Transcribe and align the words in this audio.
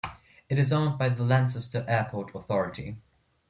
It 0.49 0.57
is 0.57 0.73
owned 0.73 0.97
by 0.97 1.09
the 1.09 1.21
Lancaster 1.23 1.85
Airport 1.87 2.33
Authority. 2.33 2.97